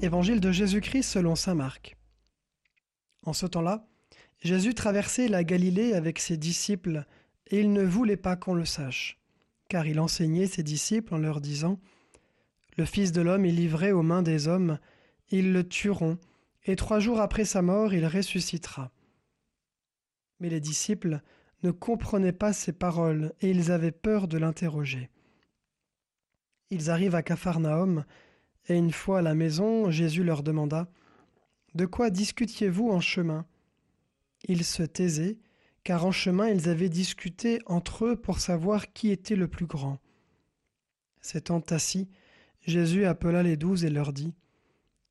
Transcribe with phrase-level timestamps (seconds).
[0.00, 1.96] Évangile de Jésus-Christ selon Saint Marc.
[3.24, 3.88] En ce temps-là,
[4.38, 7.04] Jésus traversait la Galilée avec ses disciples,
[7.48, 9.18] et il ne voulait pas qu'on le sache,
[9.68, 11.80] car il enseignait ses disciples en leur disant
[12.76, 14.78] Le Fils de l'homme est livré aux mains des hommes,
[15.30, 16.18] ils le tueront,
[16.64, 18.92] et trois jours après sa mort il ressuscitera.
[20.38, 21.22] Mais les disciples
[21.64, 25.10] ne comprenaient pas ces paroles, et ils avaient peur de l'interroger.
[26.70, 28.04] Ils arrivent à Capharnaüm,
[28.68, 30.88] et une fois à la maison, Jésus leur demanda
[31.74, 33.46] De quoi discutiez-vous en chemin?
[34.44, 35.38] Ils se taisaient,
[35.84, 39.98] car en chemin ils avaient discuté entre eux pour savoir qui était le plus grand.
[41.20, 42.08] S'étant assis,
[42.66, 44.34] Jésus appela les douze et leur dit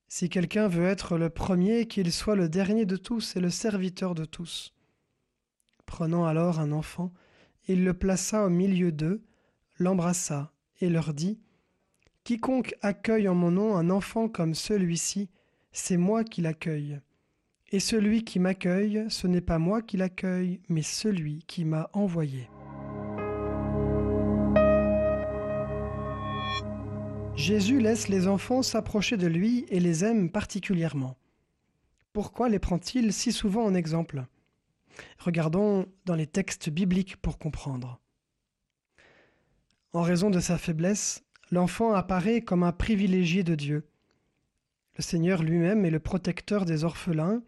[0.07, 4.13] Si quelqu'un veut être le premier, qu'il soit le dernier de tous et le serviteur
[4.13, 4.73] de tous.
[5.85, 7.11] Prenant alors un enfant,
[7.67, 9.23] il le plaça au milieu d'eux,
[9.79, 11.39] l'embrassa et leur dit
[12.27, 15.29] Quiconque accueille en mon nom un enfant comme celui-ci,
[15.71, 16.99] c'est moi qui l'accueille.
[17.71, 22.49] Et celui qui m'accueille, ce n'est pas moi qui l'accueille, mais celui qui m'a envoyé.
[27.37, 31.15] Jésus laisse les enfants s'approcher de lui et les aime particulièrement.
[32.11, 34.25] Pourquoi les prend-il si souvent en exemple?
[35.19, 38.01] Regardons dans les textes bibliques pour comprendre.
[39.93, 43.87] En raison de sa faiblesse, l'enfant apparaît comme un privilégié de Dieu.
[44.97, 47.41] Le Seigneur lui-même est le protecteur des orphelins,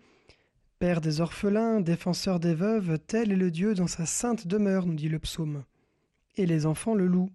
[0.79, 4.93] Père des orphelins, défenseur des veuves, tel est le Dieu dans sa sainte demeure, nous
[4.93, 5.65] dit le psaume.
[6.37, 7.31] Et les enfants le louent.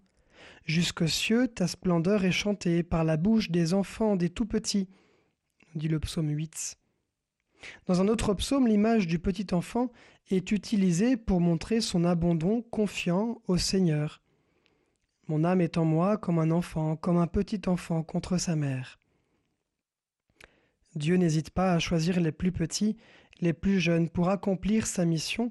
[0.65, 4.89] Jusqu'aux cieux, ta splendeur est chantée par la bouche des enfants, des tout petits,
[5.75, 6.79] nous dit le psaume 8.
[7.85, 9.91] Dans un autre psaume, l'image du petit enfant
[10.31, 14.23] est utilisée pour montrer son abandon confiant au Seigneur.
[15.27, 18.99] Mon âme est en moi comme un enfant, comme un petit enfant contre sa mère.
[20.95, 22.97] Dieu n'hésite pas à choisir les plus petits,
[23.41, 25.51] les plus jeunes, pour accomplir sa mission,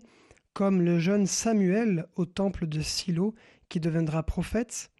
[0.53, 3.33] comme le jeune Samuel au temple de Silo
[3.67, 4.91] qui deviendra prophète,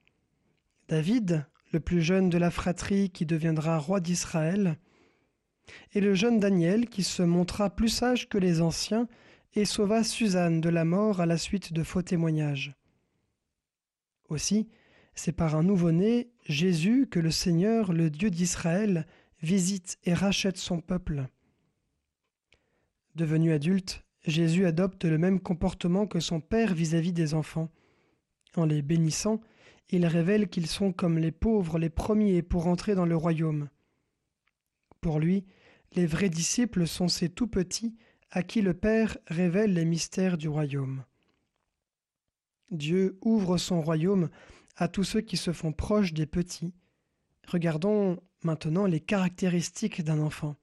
[0.90, 4.78] David, le plus jeune de la fratrie qui deviendra roi d'Israël,
[5.94, 9.08] et le jeune Daniel qui se montra plus sage que les anciens
[9.54, 12.76] et sauva Suzanne de la mort à la suite de faux témoignages.
[14.30, 14.68] Aussi,
[15.16, 19.06] c'est par un nouveau-né, Jésus, que le Seigneur, le Dieu d'Israël,
[19.42, 21.28] visite et rachète son peuple.
[23.16, 27.70] Devenu adulte, Jésus adopte le même comportement que son Père vis-à-vis des enfants.
[28.56, 29.42] En les bénissant,
[29.90, 33.70] il révèle qu'ils sont comme les pauvres les premiers pour entrer dans le royaume.
[35.02, 35.46] Pour lui,
[35.92, 37.96] les vrais disciples sont ces tout petits
[38.32, 41.04] à qui le Père révèle les mystères du royaume.
[42.74, 44.30] Dieu ouvre son royaume
[44.78, 46.74] à tous ceux qui se font proches des petits.
[47.48, 50.56] Regardons maintenant les caractéristiques d'un enfant.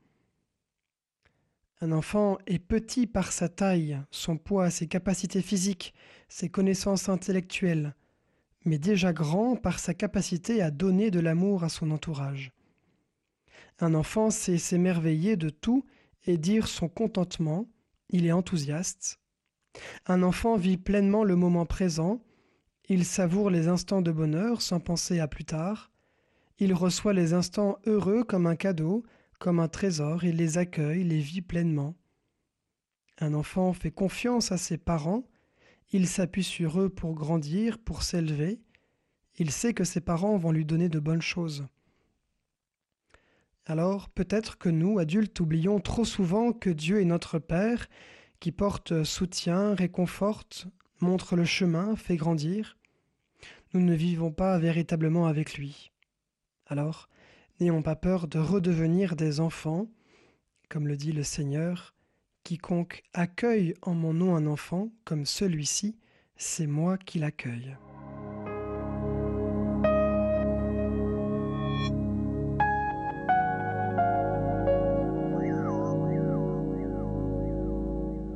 [1.81, 5.95] Un enfant est petit par sa taille, son poids, ses capacités physiques,
[6.29, 7.95] ses connaissances intellectuelles,
[8.65, 12.53] mais déjà grand par sa capacité à donner de l'amour à son entourage.
[13.79, 15.87] Un enfant sait s'émerveiller de tout
[16.27, 17.67] et dire son contentement,
[18.11, 19.21] il est enthousiaste,
[20.07, 22.23] un enfant vit pleinement le moment présent,
[22.89, 25.91] il savoure les instants de bonheur sans penser à plus tard,
[26.59, 29.05] il reçoit les instants heureux comme un cadeau,
[29.39, 31.95] comme un trésor, il les accueille, les vit pleinement.
[33.19, 35.25] Un enfant fait confiance à ses parents,
[35.93, 38.61] il s'appuie sur eux pour grandir, pour s'élever,
[39.39, 41.67] il sait que ses parents vont lui donner de bonnes choses.
[43.65, 47.89] Alors peut-être que nous, adultes, oublions trop souvent que Dieu est notre Père
[48.41, 50.67] qui porte soutien, réconforte,
[51.01, 52.77] montre le chemin, fait grandir,
[53.73, 55.93] nous ne vivons pas véritablement avec lui.
[56.67, 57.09] Alors,
[57.61, 59.87] n'ayons pas peur de redevenir des enfants,
[60.69, 61.95] comme le dit le Seigneur,
[62.43, 65.97] quiconque accueille en mon nom un enfant comme celui-ci,
[66.37, 67.77] c'est moi qui l'accueille.